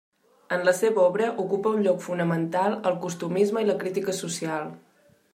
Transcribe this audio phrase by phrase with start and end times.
[0.55, 4.73] En la seva obra ocupa un lloc fonamental el costumisme i la crítica social.